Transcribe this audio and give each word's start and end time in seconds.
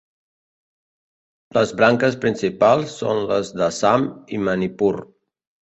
Les 1.57 1.73
branques 1.83 2.17
principals 2.25 2.97
són 3.03 3.23
les 3.33 3.55
d'Assam 3.61 4.11
i 4.39 4.45
Manipur. 4.49 4.95